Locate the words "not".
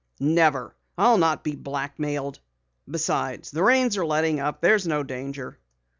1.19-1.43